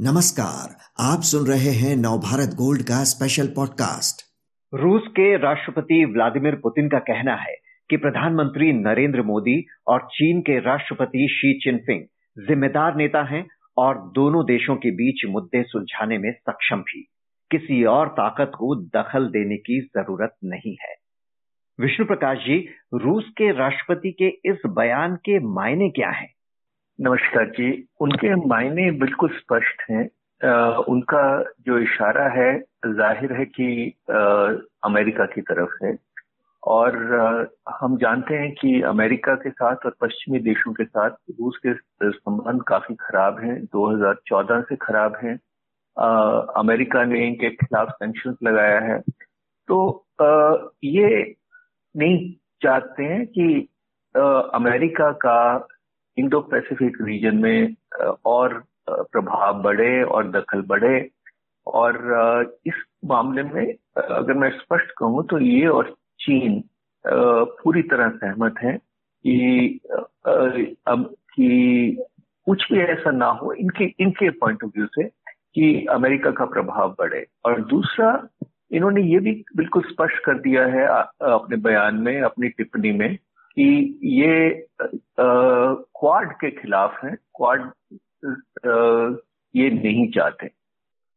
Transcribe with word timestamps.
नमस्कार, 0.00 0.76
आप 1.00 1.20
सुन 1.20 1.46
रहे 1.46 1.70
हैं 1.70 1.96
नवभारत 1.96 2.48
गोल्ड 2.54 2.82
का 2.82 3.04
स्पेशल 3.04 3.46
पॉडकास्ट 3.46 4.24
रूस 4.74 5.02
के 5.06 5.36
राष्ट्रपति 5.36 6.04
व्लादिमीर 6.04 6.54
पुतिन 6.54 6.88
का 6.88 6.98
कहना 6.98 7.34
है 7.34 7.54
कि 7.90 7.96
प्रधानमंत्री 7.96 8.72
नरेंद्र 8.72 9.22
मोदी 9.22 9.66
और 9.86 10.00
चीन 10.00 10.40
के 10.40 10.60
राष्ट्रपति 10.60 11.28
शी 11.30 11.58
चिनफिंग 11.58 12.02
जिम्मेदार 12.48 12.96
नेता 12.96 13.22
हैं 13.22 13.46
और 13.76 14.12
दोनों 14.14 14.44
देशों 14.44 14.76
के 14.76 14.90
बीच 14.90 15.30
मुद्दे 15.30 15.62
सुलझाने 15.62 16.18
में 16.18 16.32
सक्षम 16.32 16.76
भी। 16.76 17.08
किसी 17.50 17.84
और 17.84 18.08
ताकत 18.08 18.52
को 18.58 18.74
दखल 18.74 19.26
देने 19.26 19.56
की 19.56 19.80
ज़रूरत 19.80 20.36
नहीं 20.44 20.76
है। 20.82 20.94
विष्णु 21.80 22.06
प्रकाश 22.06 22.38
जी, 22.38 22.68
रूस 22.94 23.24
के 23.28 23.52
राष्ट्रपति 23.52 24.12
के 24.12 24.28
इस 24.28 24.58
बयान 24.66 25.16
के 25.16 25.38
मायने 25.38 25.90
क्या 25.90 26.10
हैं? 26.10 26.35
नमस्कार 27.00 27.44
जी। 27.44 27.88
उनके 28.00 28.34
मायने 28.34 28.90
बिल्कुल 28.90 29.30
स्पष्ट 29.30 29.82
हैं। 29.90 30.04
उनका 30.76 31.42
जो 31.60 31.78
इशारा 31.78 32.28
है 32.28 32.60
ज़ाहिर 32.86 33.32
है 33.32 33.44
कि 33.44 33.94
आ, 34.10 34.14
अमेरिका 34.84 35.24
की 35.24 35.40
तरफ़ 35.40 35.84
है 35.84 35.98
और 36.62 37.14
आ, 37.14 37.44
हम 37.80 37.96
जानते 37.96 38.34
हैं 38.34 38.52
कि 38.52 38.82
अमेरिका 38.82 39.34
के 39.34 39.50
साथ 39.50 39.76
और 39.84 39.96
पश्चिमी 40.00 40.38
देशों 40.38 40.72
के 40.72 40.84
साथ 40.84 41.10
रूस 41.10 41.58
के 41.66 41.74
संबंध 42.10 42.62
काफ़ी 42.62 42.94
खराब 42.94 43.40
हैं। 43.40 43.64
2014 43.66 44.62
से 44.62 44.76
खराब 44.76 45.16
हैं। 45.24 45.38
अमेरिका 46.62 47.04
ने 47.04 47.26
इनके 47.26 47.50
खिलाफ 47.50 47.88
सेंक्शन 47.90 48.36
लगाया 48.42 48.80
है। 48.80 49.00
तो 49.68 50.06
आ, 50.22 50.54
ये 50.84 51.34
नहीं 51.96 52.34
चाहते 52.62 53.04
हैं 53.04 53.26
कि 53.26 53.68
अमेरिका 54.54 55.12
का 55.12 55.68
इंडो 56.16 56.40
पैसिफिक 56.52 56.96
रीजन 57.02 57.36
में 57.36 57.74
और 58.26 58.62
प्रभाव 58.88 59.62
बढ़े 59.62 60.02
और 60.02 60.30
दखल 60.30 60.62
बढ़े। 60.66 61.08
और 61.66 62.56
इस 62.66 62.74
मामले 63.04 63.42
में 63.42 63.66
अगर 63.96 64.34
मैं 64.34 64.50
स्पष्ट 64.50 64.90
कहूँ 64.98 65.26
तो 65.26 65.38
ये 65.38 65.66
और 65.66 65.94
चीन 66.20 66.62
पूरी 67.04 67.82
तरह 67.82 68.08
सहमत 68.16 68.54
है 68.62 68.72
कि 68.72 69.80
अब 70.26 71.14
कि 71.34 71.96
कुछ 72.46 72.72
भी 72.72 72.78
ऐसा 72.80 73.10
ना 73.10 73.26
हो, 73.26 73.52
इनके 73.52 73.84
इनके 74.00 74.30
पॉइंट 74.30 74.64
ऑफ़ 74.64 74.70
व्यू 74.76 74.86
से 74.86 75.04
कि 75.54 75.86
अमेरिका 75.90 76.30
का 76.30 76.44
प्रभाव 76.44 76.94
बढ़े। 76.98 77.24
और 77.44 77.60
दूसरा, 77.66 78.10
इन्होंने 78.72 79.02
ये 79.02 79.18
भी 79.18 79.32
बिल्कुल 79.56 79.82
स्पष्ट 79.82 80.24
कर 80.24 80.38
दिया 80.38 80.66
है 80.66 80.86
अपने 81.32 81.56
बयान 81.56 81.96
में, 81.96 82.20
अपनी 82.20 82.48
टिप्पणी 82.48 82.92
में 82.92 83.16
कि 83.58 83.98
ये 84.04 84.66
क्वाड 84.78 86.32
के 86.34 86.50
खिलाफ 86.52 86.98
है, 87.04 87.10
क्वाड 87.36 87.70
ये 89.54 89.70
नहीं 89.72 90.08
चाहते। 90.12 90.48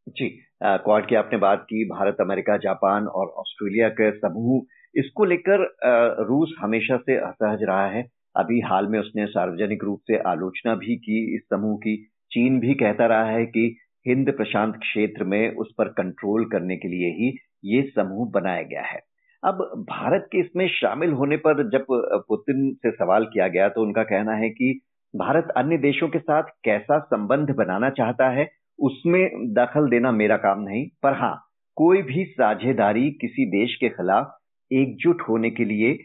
जी 0.07 0.27
क्वाड 0.63 1.07
की 1.07 1.15
आपने 1.15 1.37
बात 1.39 1.63
की, 1.63 1.83
भारत, 1.85 2.17
अमेरिका, 2.21 2.57
जापान 2.57 3.07
और 3.07 3.27
ऑस्ट्रेलिया 3.39 3.89
के 3.89 4.11
समूह, 4.11 4.61
इसको 4.95 5.25
लेकर 5.25 5.63
रूस 6.27 6.55
हमेशा 6.59 6.97
से 6.97 7.17
असहज 7.17 7.63
रहा 7.63 7.87
है। 7.87 8.05
अभी 8.35 8.59
हाल 8.61 8.87
में 8.87 8.99
उसने 8.99 9.25
सार्वजनिक 9.25 9.83
रूप 9.83 9.99
से 10.01 10.17
आलोचना 10.29 10.75
भी 10.75 10.95
की, 10.95 11.35
इस 11.35 11.41
समूह 11.43 11.77
की 11.77 11.95
चीन 12.31 12.59
भी 12.59 12.73
कहता 12.75 13.05
रहा 13.05 13.25
है 13.25 13.45
कि 13.45 13.75
हिंद 14.05 14.31
प्रशांत 14.31 14.75
क्षेत्र 14.75 15.23
में 15.23 15.55
उस 15.55 15.73
पर 15.77 15.87
कंट्रोल 15.93 16.45
करने 16.45 16.77
के 16.77 16.87
लिए 16.87 17.09
ही 17.13 17.37
ये 17.65 17.81
समूह 17.95 18.29
बनाया 18.31 18.61
गया 18.63 18.81
है। 18.81 19.01
अब 19.43 19.61
भारत 19.89 20.27
के 20.31 20.39
इसमें 20.39 20.67
शामिल 20.67 21.11
होने 21.11 21.37
पर 21.37 21.63
जब 21.69 21.85
पुतिन 22.27 22.71
से 22.75 22.91
सवाल 22.91 23.25
किया 23.25 23.47
गया 23.47 23.67
तो 23.69 23.81
उनका 23.81 24.03
कहना 24.03 24.33
है 24.35 24.49
कि 24.49 24.79
भारत 25.13 25.53
अन्य 25.57 25.77
देशों 25.77 26.07
के 26.07 26.19
साथ 26.19 26.49
कैसा 26.63 26.99
संबंध 26.99 27.49
बनाना 27.55 27.89
चाहता 27.89 28.29
है, 28.29 28.47
उसमें 28.79 29.53
दखल 29.53 29.89
देना 29.89 30.11
मेरा 30.11 30.37
काम 30.37 30.61
नहीं। 30.61 30.85
पर 31.03 31.13
हाँ 31.13 31.35
कोई 31.77 32.01
भी 32.01 32.25
साझेदारी 32.25 33.09
किसी 33.11 33.45
देश 33.49 33.75
के 33.75 33.89
खिलाफ 33.89 34.37
एकजुट 34.71 35.21
होने 35.29 35.49
के 35.49 35.65
लिए 35.65 35.97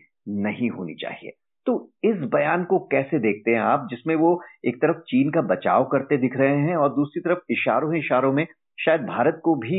नहीं 0.45 0.71
होनी 0.71 0.95
चाहिए। 0.95 1.33
तो 1.67 1.75
इस 2.05 2.17
बयान 2.35 2.65
को 2.65 2.79
कैसे 2.93 3.19
देखते 3.19 3.51
हैं 3.51 3.61
आप, 3.61 3.87
जिसमें 3.91 4.15
वो 4.15 4.41
एक 4.65 4.77
तरफ़ 4.77 4.99
चीन 5.09 5.31
का 5.31 5.41
बचाव 5.55 5.85
करते 5.85 6.17
दिख 6.17 6.37
रहे 6.37 6.57
हैं 6.59 6.77
और 6.77 6.89
दूसरी 6.89 7.21
तरफ़ 7.21 7.39
इशारों 7.51 7.93
ही 7.95 8.01
इशारों 8.01 8.33
में 8.33 8.47
शायद 8.85 9.07
भारत 9.07 9.41
को 9.45 9.55
भी 9.55 9.79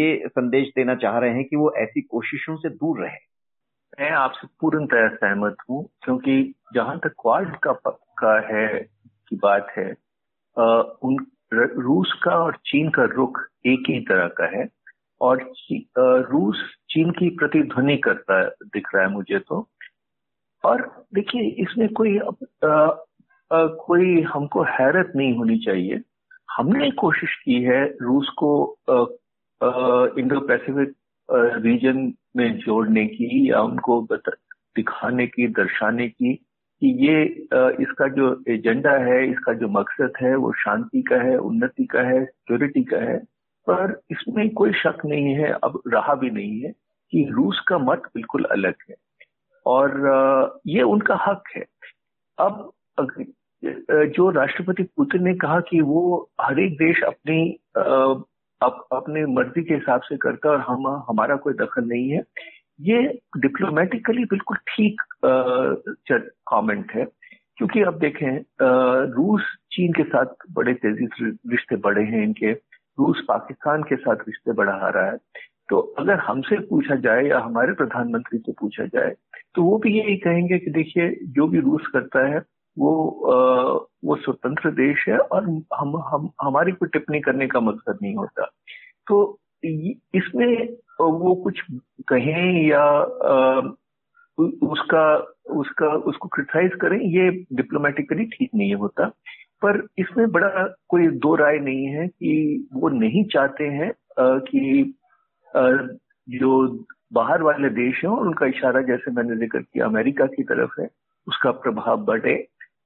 ये 0.00 0.28
संदेश 0.28 0.68
देना 0.68 0.94
चाह 0.94 1.18
रहे 1.18 1.30
हैं 1.30 1.44
कि 1.44 1.56
वो 1.56 1.72
ऐसी 1.76 2.00
कोशिशों 2.00 2.56
से 2.56 2.68
दूर 2.68 3.00
रहे। 3.00 3.34
मैं 4.00 4.10
आपसे 4.10 4.48
पूर्ण 4.60 4.86
तरह 4.86 5.08
सहमत 5.08 5.56
हूँ 5.70 5.88
क्योंकि 6.04 6.54
जहाँ 6.74 6.98
तक 6.98 7.08
क्वाड 7.08 7.56
का 7.56 7.72
पक्का 7.72 8.56
है 8.56 8.88
की 9.28 9.36
बात 9.36 9.66
है 9.78 9.94
उन 11.04 11.26
रूस 11.62 12.20
का 12.22 12.30
और 12.30 12.56
चीन 12.66 12.90
का 12.90 13.04
रुख 13.04 13.40
एक 13.66 13.84
ही 13.88 14.00
तरह 14.00 14.26
का 14.28 14.46
है 14.56 14.68
और 15.20 15.52
रूस 16.00 16.76
चीन 16.90 17.10
की 17.10 17.30
प्रतिध्वनि 17.30 17.96
करता 17.96 18.48
दिख 18.48 18.88
रहा 18.94 19.04
है 19.04 19.10
मुझे 19.10 19.38
तो। 19.38 19.68
और 20.64 21.06
देखिए 21.14 21.42
इसमें 21.42 21.88
कोई 21.88 22.18
आ, 22.18 22.28
आ, 22.68 23.66
कोई 23.66 24.20
हमको 24.22 24.62
हैरत 24.62 25.12
नहीं 25.16 25.36
होनी 25.36 25.58
चाहिए। 25.58 26.00
हमने 26.50 26.90
कोशिश 26.90 27.34
की 27.44 27.62
है 27.62 27.84
रूस 28.02 28.28
को 28.38 28.76
इंडो 30.18 30.40
पैसिफिक 30.40 30.94
रीजन 31.64 32.12
में 32.36 32.58
जोड़ने 32.58 33.06
की 33.06 33.50
या 33.50 33.60
उनको 33.60 34.00
दिखाने 34.12 35.26
की, 35.26 35.46
दर्शाने 35.48 36.08
की 36.08 36.34
कि 36.34 37.06
ये 37.06 37.24
इसका 37.82 38.08
जो 38.08 38.42
एजेंडा 38.48 38.92
है, 39.04 39.30
इसका 39.30 39.52
जो 39.52 39.68
मकसद 39.68 40.12
है, 40.22 40.34
वो 40.36 40.52
शांति 40.52 41.02
का 41.02 41.16
है, 41.16 41.36
उन्नति 41.36 41.84
का 41.84 42.00
है 42.00 42.24
सिक्योरिटी 42.24 42.82
का 42.84 42.98
है। 42.98 43.18
पर 43.68 44.00
इसमें 44.10 44.48
कोई 44.50 44.72
शक 44.72 45.04
नहीं 45.06 45.34
है, 45.34 45.52
अब 45.52 45.80
रहा 45.88 46.14
भी 46.14 46.30
नहीं 46.30 46.60
है 46.60 46.72
कि 47.12 47.28
रूस 47.32 47.60
का 47.68 47.78
मत 47.78 48.02
बिल्कुल 48.14 48.44
अलग 48.44 48.74
है। 48.90 48.94
और 49.66 50.60
ये 50.66 50.82
उनका 50.82 51.14
हक 51.26 51.42
है। 51.56 51.64
अब 52.38 52.70
जो 53.64 54.30
राष्ट्रपति 54.30 54.82
पुतिन 54.96 55.22
ने 55.24 55.34
कहा 55.34 55.60
कि 55.60 55.80
वो 55.80 56.30
हर 56.44 56.60
एक 56.60 56.72
देश 56.74 57.02
अपनी 57.02 57.50
अप, 57.76 58.86
अपने 58.92 59.24
मर्ज़ी 59.26 59.62
के 59.64 59.74
हिसाब 59.74 60.00
से 60.00 60.16
करता 60.16 60.48
है 60.48 60.54
और 60.54 60.60
हम 60.60 60.86
हमारा 61.08 61.36
कोई 61.36 61.54
दखल 61.54 61.84
नहीं 61.84 62.10
है। 62.10 62.22
ये 62.80 63.02
डिप्लोमेटिकली 63.38 64.24
बिल्कुल 64.24 64.56
ठीक 64.56 65.02
कमेंट 66.48 66.92
है। 66.92 67.04
क्योंकि 67.56 67.82
अब 67.82 67.98
देखें 67.98 68.38
रूस 69.12 69.42
चीन 69.72 69.92
के 69.92 70.02
साथ 70.02 70.26
बड़े 70.52 70.74
तेज़ी 70.74 71.06
से 71.06 71.30
रिश्ते 71.50 71.76
बढ़े 71.76 72.04
हैं 72.04 72.22
इनके। 72.22 72.52
रूस 72.98 73.24
पाकिस्तान 73.28 73.82
के 73.82 73.96
साथ 73.96 74.16
रिश्ते 74.16 74.52
बढ़ा 74.52 74.88
रहा 74.88 75.10
है। 75.10 75.16
तो 75.68 75.78
अगर 75.98 76.18
हमसे 76.18 76.58
पूछा 76.60 76.94
जाए 76.94 77.24
या 77.24 77.38
हमारे 77.38 77.72
प्रधानमंत्री 77.72 78.38
से 78.38 78.52
पूछा 78.52 78.84
जाए 78.84 79.14
तो 79.54 79.62
वो 79.62 79.78
भी 79.78 79.98
यही 79.98 80.16
कहेंगे 80.16 80.58
कि 80.58 80.70
देखिए 80.70 81.18
जो 81.22 81.46
भी 81.46 81.60
रूस 81.60 81.86
करता 81.92 82.26
है 82.26 82.40
वो 82.76 82.90
आ, 83.24 83.34
वो 84.04 84.16
स्वतंत्र 84.16 84.70
देश 84.70 85.04
है 85.08 85.18
और 85.18 85.44
हम 85.74 85.96
हम 86.08 86.28
हमारी 86.42 86.72
कोई 86.72 86.88
टिप्पणी 86.92 87.20
करने 87.20 87.46
का 87.46 87.60
मकसद 87.60 87.98
नहीं 88.02 88.14
होता। 88.14 88.44
तो 89.08 89.38
इसमें 89.64 90.68
वो 91.00 91.34
कुछ 91.34 91.60
कहें 92.08 92.68
या 92.68 92.82
आ, 92.82 93.60
उसका 94.38 95.04
उसका 95.54 95.88
उसको 96.10 96.28
क्रिटिसाइज 96.28 96.70
करें 96.80 96.98
ये 97.00 97.30
डिप्लोमेटिकली 97.52 98.24
ठीक 98.26 98.50
नहीं 98.54 98.74
होता। 98.74 99.06
पर 99.62 99.86
इसमें 99.98 100.30
बड़ा 100.32 100.66
कोई 100.88 101.06
दो 101.24 101.34
राय 101.36 101.58
नहीं 101.58 101.86
है 101.86 102.06
कि 102.08 102.68
वो 102.74 102.88
नहीं 102.88 103.24
चाहते 103.24 103.64
हैं 103.64 103.92
कि 104.48 104.94
जो 106.28 106.50
बाहर 107.12 107.42
वाले 107.42 107.68
देश 107.70 108.04
हैं 108.04 108.10
उनका 108.10 108.46
इशारा 108.46 108.80
जैसे 108.82 109.10
मैंने 109.10 109.36
ज़िक्र 109.36 109.58
किया 109.58 109.86
अमेरिका 109.86 110.26
की 110.26 110.42
तरफ़ 110.42 110.80
है 110.80 110.88
उसका 111.26 111.50
प्रभाव 111.50 112.04
बढ़े। 112.04 112.34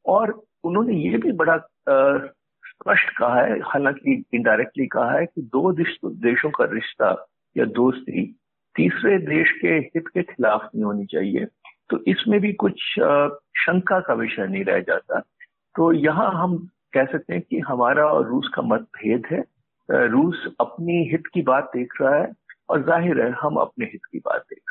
और 0.07 0.43
उन्होंने 0.65 0.95
ये 0.95 1.19
भी 1.19 1.33
बड़ा 1.33 1.57
स्पष्ट 1.89 3.11
कहा 3.19 3.41
है, 3.43 3.59
हालाँकि 3.61 4.25
इनडायरेक्टली 4.35 4.87
कहा 4.87 5.11
है 5.13 5.27
कि 5.27 5.43
दो 5.43 5.73
देशों 5.73 6.51
का 6.51 6.65
रिश्ता 6.65 7.11
या 7.57 7.65
दोस्ती 7.65 8.25
तीसरे 8.77 9.19
देश 9.19 9.51
के 9.61 9.69
हित 9.69 10.09
के 10.09 10.23
खिलाफ 10.23 10.69
नहीं 10.75 10.85
होनी 10.85 11.07
चाहिए। 11.07 11.47
तो 11.91 11.99
इसमें 12.07 12.41
भी 12.41 12.53
कुछ 12.53 12.81
शंका 13.59 14.01
का 14.01 14.15
विषय 14.15 14.47
नहीं 14.47 14.65
रह 14.65 14.81
जाता। 14.81 15.21
तो 15.75 15.93
यहाँ 15.93 16.31
हम 16.33 16.57
कह 16.93 17.05
सकते 17.05 17.35
हैं 17.35 17.43
कि 17.43 17.59
हमारा 17.59 18.05
और 18.07 18.27
रूस 18.27 18.51
का 18.55 18.63
मतभेद 18.63 19.27
है। 19.33 19.45
रूस 20.09 20.47
अपनी 20.61 21.03
हित 21.11 21.27
की 21.35 21.43
बात 21.43 21.71
देख 21.77 21.93
रहा 22.01 22.15
है 22.17 22.33
और 22.69 22.83
ज़ाहिर 22.87 23.21
है 23.21 23.31
हम 23.33 23.57
अपने 23.57 23.87
हित 23.87 24.01
की 24.13 24.19
बात 24.19 24.41
देख 24.41 24.59
रहे 24.59 24.68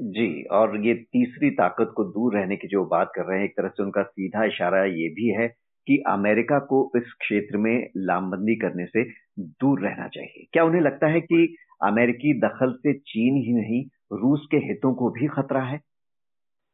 जी, 0.00 0.42
और 0.42 0.86
ये 0.86 0.94
तीसरी 0.94 1.50
ताकत 1.50 1.92
को 1.96 2.04
दूर 2.04 2.34
रहने 2.36 2.56
की 2.56 2.68
जो 2.68 2.84
बात 2.84 3.12
कर 3.14 3.24
रहे 3.24 3.38
हैं, 3.38 3.44
एक 3.44 3.56
तरह 3.56 3.68
से 3.68 3.82
उनका 3.82 4.02
सीधा 4.02 4.44
इशारा 4.44 4.84
ये 4.84 5.08
भी 5.08 5.28
है 5.28 5.48
कि 5.86 6.02
अमेरिका 6.06 6.58
को 6.58 6.90
इस 6.96 7.12
क्षेत्र 7.20 7.56
में 7.56 7.90
लामबंदी 7.96 8.54
करने 8.56 8.84
से 8.86 9.04
दूर 9.38 9.80
रहना 9.80 10.08
चाहिए। 10.08 10.46
क्या 10.52 10.64
उन्हें 10.64 10.82
लगता 10.82 11.06
है 11.06 11.20
कि 11.20 11.56
अमेरिकी 11.82 12.40
दखल 12.40 12.72
से 12.72 12.92
चीन 12.92 13.36
ही 13.36 13.52
नहीं, 13.52 13.84
रूस 14.12 14.48
के 14.50 14.56
हितों 14.56 14.94
को 14.94 15.10
भी 15.10 15.26
खतरा 15.26 15.62
है? 15.62 15.78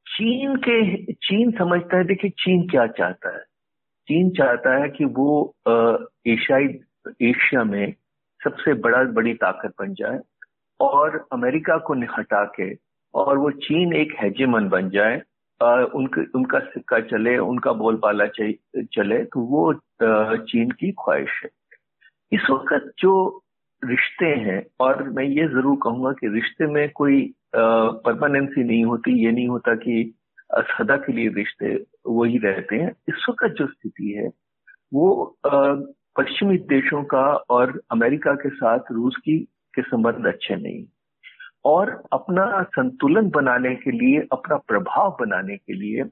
चीन 0.06 0.56
के, 0.56 0.96
चीन 1.12 1.50
समझता 1.50 1.96
है, 1.96 2.04
देखिए, 2.04 2.30
चीन 2.30 2.68
क्या 2.68 2.86
चाहता 2.86 3.34
है? 3.34 3.42
चीन 4.08 4.30
चाहता 4.30 4.82
है 4.82 4.88
कि 4.88 5.04
वो 5.04 5.56
एशियाई, 6.26 6.64
एशिया 7.22 7.64
में 7.64 7.94
सबसे 8.44 8.74
बड़ा, 8.74 9.04
बड़ी 9.04 9.34
ताकत 9.34 9.72
बन 9.80 9.94
जाए 9.94 10.18
और 10.80 11.28
अमेरिका 11.32 11.78
को 11.78 11.94
हटा 11.94 12.44
के 12.44 12.91
और 13.14 13.38
वो 13.38 13.50
चीन 13.62 13.92
एक 13.96 14.14
हेजेमन 14.20 14.68
बन 14.68 14.90
जाए 14.90 15.20
उनके, 15.60 16.20
उनका 16.34 16.58
सिक्का 16.60 16.98
चले, 17.00 17.36
उनका 17.38 17.72
बोलबाला 17.74 18.26
चले 18.26 19.18
तो 19.24 19.40
वो 19.46 19.72
चीन 20.48 20.70
की 20.70 20.90
ख्वाहिश 20.92 21.40
है। 21.44 21.50
इस 22.32 22.46
वक्त 22.50 22.92
जो 22.98 23.42
रिश्ते 23.82 24.26
हैं, 24.26 24.64
और 24.80 25.02
मैं 25.10 25.24
ये 25.24 25.46
ज़रूर 25.48 25.76
कहूँगा 25.82 26.12
कि 26.12 26.28
रिश्ते 26.34 26.66
में 26.66 26.88
कोई 26.94 27.22
परमानेंसी 27.56 28.64
नहीं 28.64 28.84
होती, 28.84 29.12
ये 29.24 29.32
नहीं 29.32 29.48
होता 29.48 29.74
कि 29.76 30.14
सदा 30.70 30.96
के 30.96 31.12
लिए 31.12 31.28
रिश्ते 31.36 31.74
वही 32.06 32.38
रहते 32.38 32.76
हैं। 32.76 32.90
इस 33.08 33.26
वक्त 33.28 33.54
जो 33.58 33.66
स्थिति 33.66 34.10
है, 34.12 34.28
वो 34.94 35.36
पश्चिमी 36.18 36.58
देशों 36.68 37.02
का 37.04 37.24
और 37.50 37.80
अमेरिका 37.92 38.34
के 38.34 38.48
साथ 38.50 38.92
रूस 38.92 39.16
की, 39.16 39.38
के 39.74 39.82
संबंध 39.82 40.26
अच्छे 40.26 40.56
नहीं 40.56 40.84
और 41.64 41.90
अपना 42.12 42.62
संतुलन 42.62 43.28
बनाने 43.30 43.74
के 43.74 43.90
लिए 43.90 44.26
अपना 44.32 44.56
प्रभाव 44.68 45.16
बनाने 45.20 45.56
के 45.56 45.72
लिए 45.72 46.02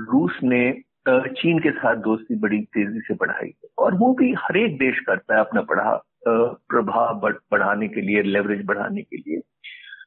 रूस 0.00 0.38
ने 0.44 0.70
चीन 1.08 1.58
के 1.58 1.70
साथ 1.70 1.96
दोस्ती 1.96 2.34
बड़ी 2.38 2.58
तेज़ी 2.74 3.00
से 3.00 3.14
बढ़ाई। 3.14 3.52
और 3.78 3.94
वो 3.94 4.12
भी 4.14 4.32
हर 4.38 4.56
एक 4.56 4.78
देश 4.78 4.98
करता 5.00 5.34
है 5.34 5.40
अपना 5.40 5.60
बढ़ा 5.62 5.94
प्रभाव 6.28 7.20
बढ़ाने 7.52 7.88
के 7.88 8.00
लिए 8.00 8.22
लेवरेज 8.22 8.64
बढ़ाने 8.66 9.02
के 9.02 9.16
लिए। 9.16 9.40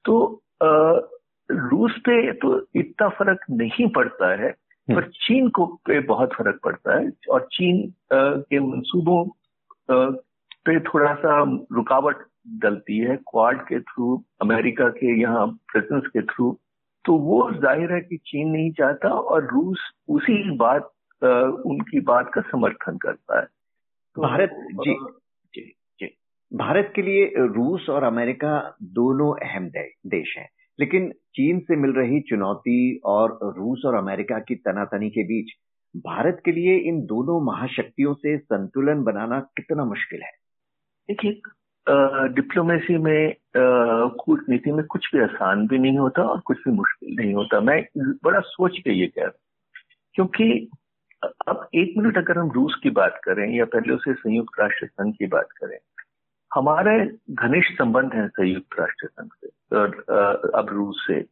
तो 0.06 0.42
रूस 0.64 1.92
पे 2.00 2.32
तो 2.34 2.68
इतना 2.76 3.08
फ़र्क 3.10 3.40
नहीं 3.52 3.88
पड़ता 3.88 4.32
है 4.32 4.50
हम्म। 4.50 4.96
पर 4.96 5.08
चीन 5.16 5.50
को 5.50 5.66
पे 5.86 6.00
बहुत 6.00 6.34
फ़र्क 6.34 6.60
पड़ता 6.64 6.98
है। 7.00 7.12
और 7.30 7.48
चीन 7.54 7.94
के 8.14 8.60
मंसूबों 8.60 9.26
पे 10.66 10.80
थोड़ा 10.80 11.14
सा 11.14 11.42
रुकावट 11.74 12.18
डलती 12.46 12.98
है 12.98 13.16
क्वाड 13.16 13.62
के 13.62 13.80
थ्रू 13.80 14.24
अमेरिका 14.42 14.90
के 14.90 15.22
यहाँ 15.22 15.48
प्रेजेंस 15.48 16.08
के 16.08 16.22
थ्रू 16.22 16.58
तो 17.06 17.14
वो 17.18 17.52
ज़ाहिर 17.52 17.94
है 17.94 18.02
कि 18.02 18.18
चीन 18.18 18.50
नहीं 18.50 18.72
चाहता 18.72 19.10
और 19.10 19.46
रूस 19.46 19.80
उसी 20.10 20.56
बात 20.58 20.92
उनकी 21.22 22.00
बात 22.00 22.32
का 22.34 22.42
समर्थन 22.42 22.98
करता 22.98 23.40
है। 23.40 23.46
तो 24.16 24.22
भारत 24.22 24.52
जी 24.72 24.94
जी 25.54 25.62
जी। 26.00 26.18
भारत 26.52 26.92
के 26.96 27.02
लिए 27.02 27.26
रूस 27.38 27.90
और 27.90 28.04
अमेरिका 28.04 28.78
दोनों 28.84 29.34
अहम 29.48 29.70
देश 30.08 30.36
हैं। 30.38 30.50
लेकिन 30.80 31.12
चीन 31.36 31.60
से 31.60 31.76
मिल 31.76 31.92
रही 31.92 32.20
चुनौती 32.20 33.02
और 33.06 33.38
रूस 33.58 33.82
और 33.86 33.96
अमेरिका 33.96 34.40
की 34.40 34.56
तनातनी 34.56 35.10
के 35.10 35.24
बीच 35.24 35.52
भारत 35.96 36.42
के 36.46 36.52
लिए 36.52 36.78
इन 36.90 37.02
दोनों 37.06 37.40
महाशक्तियों 37.46 38.14
से 38.14 38.38
संतुलन 38.38 39.04
बनाना 39.04 39.40
कितना 39.40 39.86
मुश्किल 39.86 40.22
है? 40.22 40.32
देखिए 41.10 41.42
डिप्लोमेसी 41.88 42.98
में 42.98 43.36
कूटनीति 44.20 44.72
में 44.72 44.84
कुछ 44.86 45.10
भी 45.14 45.22
आसान 45.22 45.66
भी 45.68 45.78
नहीं 45.80 45.98
होता 45.98 46.24
और 46.24 46.40
कुछ 46.46 46.58
भी 46.58 46.72
मुश्किल 46.72 47.16
नहीं 47.16 47.34
होता। 47.34 47.60
मैं 47.62 47.84
बड़ा 48.24 48.40
सोच 48.40 48.78
के 48.80 48.94
ये 48.94 49.08
कह 49.08 49.24
रहा 49.24 49.32
क्योंकि 50.16 50.70
अब 51.48 51.68
एक 51.76 51.94
मिनट 51.98 52.18
अगर 52.18 52.38
हम 52.38 52.52
रूस 52.52 52.76
की 52.84 52.90
बात 52.92 53.20
करें 53.24 53.48
या 53.50 53.66
पहले 53.66 53.94
उसे 53.94 54.14
संयुक्त 54.14 54.60
राष्ट्र 54.60 54.88
संघ 54.88 55.14
की 55.14 55.28
बात 55.28 55.48
करें, 55.58 55.78
हमारे 56.52 56.94
घनिष्ठ 57.32 57.78
संबंध 57.78 58.14
है 58.14 58.28
संयुक्त 58.28 58.80
राष्ट्र 58.80 59.08
संघ 59.08 59.30
से, 59.34 59.50
और 59.78 60.52
अब 60.56 60.70
रूस 60.72 61.04
से। 61.08 61.24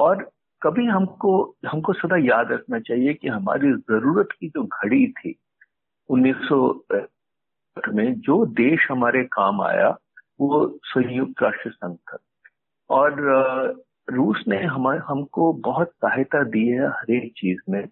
और 0.00 0.28
कभी 0.62 0.86
हमको 0.86 1.32
हमको 1.66 1.92
सदा 1.92 2.16
याद 2.18 2.52
रखना 2.52 2.78
चाहिए 2.80 3.14
कि 3.14 3.28
हमारी 3.28 3.72
ज़रूरत 3.72 4.28
की 4.32 4.48
जो 4.48 4.62
घड़ी 4.64 5.06
थी 5.12 5.34
1900 6.10 6.58
में 7.88 8.14
जो 8.20 8.44
देश 8.46 8.86
हमारे 8.90 9.24
काम 9.24 9.60
आया 9.62 9.88
वो 10.40 10.78
संयुक्त 10.84 11.42
राष्ट्र 11.42 11.70
संघ 11.70 11.96
था 11.96 12.18
और 12.90 13.12
रूस 14.10 14.44
ने 14.48 14.62
हमारे 14.64 14.98
हमको 14.98 15.52
बहुत 15.52 15.88
सहायता 15.88 16.42
दी 16.42 16.66
है 16.68 16.88
हर 16.88 17.10
एक 17.10 17.32
चीज़ 17.36 17.60
में। 17.70 17.86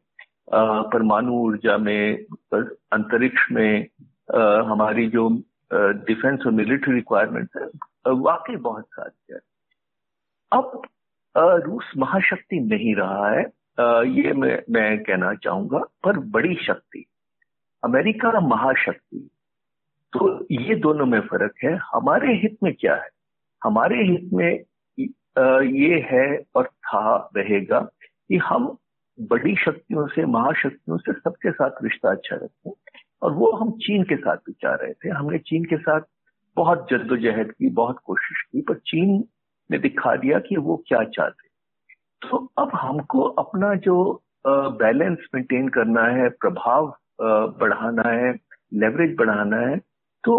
परमाणु 0.93 1.33
ऊर्जा 1.33 1.77
में 1.79 2.25
अंतरिक्ष 2.55 3.47
में 3.53 3.87
आ, 4.35 4.63
हमारी 4.63 5.07
जो 5.11 5.29
डिफेंस 5.73 6.41
और 6.47 6.53
मिलिट्री 6.53 6.95
रिक्वायरमेंट 6.95 7.49
है 7.57 8.13
वाकई 8.13 8.57
बहुत 8.57 8.85
साथ 8.85 9.33
है। 9.33 9.39
अब 10.53 10.83
रूस 11.39 11.93
महाशक्ति 11.97 12.61
नहीं 12.61 12.95
रहा 12.95 13.29
है 13.31 13.45
ये 14.09 14.33
मैं 14.33 14.63
मैं 14.71 14.99
कहना 15.03 15.35
चाहूँगा 15.35 15.79
पर 15.79 16.19
बड़ी 16.19 16.55
शक्ति। 16.57 17.05
अमेरिका 17.83 18.41
महाशक्ति 18.41 19.31
तो 20.17 20.47
ये 20.51 20.75
दोनों 20.75 21.07
में 21.07 21.21
फ़र्क 21.21 21.55
है। 21.65 21.75
हमारे 21.85 22.35
हित 22.35 22.57
में 22.63 22.73
क्या 22.75 22.95
है? 22.95 23.09
हमारे 23.63 24.03
हित 24.05 24.31
में 24.33 24.65
ये 24.99 25.99
है 26.11 26.27
और 26.57 26.65
था, 26.65 27.31
रहेगा 27.37 27.81
कि 27.81 28.37
हम 28.39 28.77
बड़ी 29.19 29.55
शक्तियों 29.57 30.07
से, 30.07 30.25
महाशक्तियों 30.25 30.97
से 30.99 31.13
सबके 31.13 31.51
साथ 31.51 31.83
रिश्ता 31.83 32.11
अच्छा 32.11 32.37
रखें 32.37 32.73
और 33.23 33.33
वो 33.33 33.51
हम 33.53 33.71
चीन 33.83 34.03
के 34.03 34.17
साथ 34.17 34.37
भी 34.37 34.53
चाह 34.53 34.75
रहे 34.75 34.93
थे। 34.93 35.09
हमने 35.09 35.39
चीन 35.41 35.65
के 35.65 35.77
साथ 35.79 36.01
बहुत 36.57 36.87
जद्दोजहद 36.91 37.51
की, 37.53 37.69
बहुत 37.71 37.99
कोशिश 38.05 38.43
की, 38.43 38.61
पर 38.61 38.75
चीन 38.87 39.25
ने 39.71 39.79
दिखा 39.79 40.15
दिया 40.17 40.39
कि 40.39 40.57
वो 40.57 40.77
क्या 40.89 41.03
चाहते 41.07 41.45
तो 42.23 42.37
अब 42.59 42.71
हमको 42.75 43.23
अपना 43.41 43.75
जो 43.75 44.23
बैलेंस 44.47 45.19
मेंटेन 45.35 45.69
करना 45.69 46.03
है, 46.07 46.29
प्रभाव 46.31 46.87
बढ़ाना 47.61 48.09
है, 48.09 48.33
लेवरेज 48.75 49.15
बढ़ाना 49.19 49.57
है 49.59 49.77
तो 50.27 50.37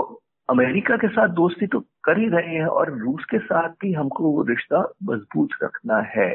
अमेरिका 0.49 0.95
के 0.97 1.07
साथ 1.07 1.27
दोस्ती 1.35 1.67
तो 1.67 1.79
कर 2.03 2.19
ही 2.19 2.27
रहे 2.29 2.55
हैं 2.55 2.65
और 2.79 2.91
रूस 2.99 3.25
के 3.29 3.39
साथ 3.39 3.69
भी 3.81 3.91
हमको 3.93 4.31
वो 4.31 4.43
रिश्ता 4.49 4.81
मज़बूत 5.03 5.49
रखना 5.63 5.99
है, 6.15 6.29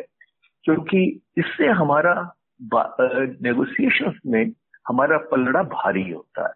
क्योंकि 0.64 1.00
इससे 1.38 1.66
हमारा 1.80 2.14
नेगोशिएशन 2.60 4.18
में 4.26 4.52
हमारा 4.88 5.18
पलड़ा 5.30 5.62
भारी 5.70 6.10
होता 6.10 6.46
है। 6.46 6.54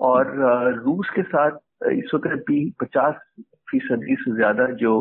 और 0.00 0.32
रूस 0.76 1.10
के 1.14 1.22
साथ 1.24 1.58
इस 1.92 2.10
वक्त 2.14 2.44
भी 2.48 2.58
पचास 2.80 3.14
फ़ीसदी 3.70 4.14
से 4.14 4.34
ज़्यादा 4.36 4.66
जो 4.82 4.92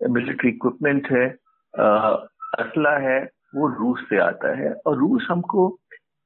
मिलिट्री 0.00 0.50
इक्विपमेंट 0.50 1.10
है 1.12 1.28
असला 1.74 2.96
है, 2.98 3.20
वो 3.54 3.68
रूस 3.68 4.00
से 4.08 4.18
आता 4.20 4.56
है। 4.58 4.72
और 4.86 4.98
रूस 4.98 5.26
हमको 5.30 5.68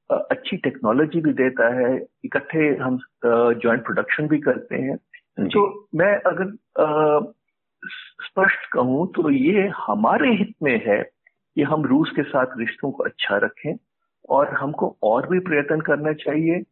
अच्छी 0.09 0.57
टेक्नोलॉजी 0.57 1.21
भी 1.21 1.33
देता 1.33 1.67
है 1.75 1.95
इकट्ठे 2.25 2.67
हम 2.75 2.97
जॉइंट 3.25 3.83
प्रोडक्शन 3.85 4.27
भी 4.27 4.37
करते 4.39 4.75
हैं। 4.75 4.95
तो 5.37 5.87
मैं 5.95 6.13
अगर 6.27 6.53
स्पष्ट 7.83 8.65
कहूँ 8.73 9.07
तो 9.15 9.29
ये 9.29 9.67
हमारे 9.77 10.29
हित 10.35 10.53
में 10.63 10.79
है 10.85 11.01
कि 11.03 11.63
हम 11.63 11.85
रूस 11.85 12.11
के 12.15 12.23
साथ 12.23 12.57
रिश्तों 12.59 12.91
को 12.91 13.03
अच्छा 13.03 13.37
रखें 13.37 13.75
और 14.29 14.53
हमको 14.53 14.95
और 15.03 15.27
भी 15.29 15.39
प्रयत्न 15.39 15.81
करना 15.81 16.13
चाहिए। 16.13 16.63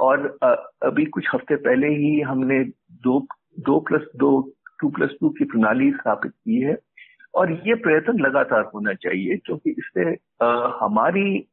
और 0.00 0.26
अभी 0.82 1.04
कुछ 1.04 1.28
हफ़्ते 1.34 1.56
पहले 1.56 1.88
ही 1.94 2.20
हमने 2.20 2.62
दो 3.04 3.18
दो 3.60 3.78
प्लस 3.80 4.02
दो 4.16 4.30
टू 4.80 4.88
प्लस 4.88 5.10
टू 5.20 5.28
की 5.28 5.44
प्रणाली 5.44 5.90
स्थापित 5.92 6.32
की 6.32 6.60
है 6.60 6.76
और 7.34 7.52
ये 7.66 7.74
प्रयत्न 7.82 8.18
लगातार 8.20 8.70
होना 8.74 8.92
चाहिए 8.94 9.36
क्योंकि 9.36 9.70
इससे 9.70 10.04
हमारी 10.80 11.46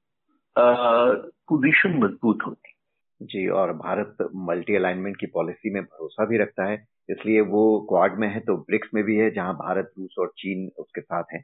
पोजीशन 0.57 1.97
मज़बूत 1.97 2.39
होती। 2.47 2.73
जी, 3.21 3.47
और 3.49 3.73
भारत 3.73 4.17
मल्टी 4.47 4.75
अलाइनमेंट 4.75 5.15
की 5.19 5.25
पॉलिसी 5.25 5.73
में 5.73 5.81
भरोसा 5.83 6.25
भी 6.25 6.37
रखता 6.37 6.65
है, 6.65 6.75
इसलिए 7.09 7.41
वो 7.41 7.63
क्वाड 7.89 8.17
में 8.19 8.27
है 8.27 8.39
तो 8.39 8.55
ब्रिक्स 8.57 8.89
में 8.93 9.03
भी 9.03 9.15
है, 9.17 9.29
जहाँ 9.31 9.53
भारत, 9.55 9.91
रूस 9.99 10.15
और 10.19 10.31
चीन 10.37 10.69
उसके 10.79 11.01
साथ 11.01 11.23
है। 11.33 11.43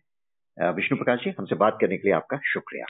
विष्णु 0.58 0.98
प्रकाश 0.98 1.24
जी, 1.24 1.34
हमसे 1.40 1.56
बात 1.56 1.78
करने 1.82 1.98
के 1.98 2.08
लिए 2.08 2.16
आपका 2.16 2.40
शुक्रिया। 2.46 2.86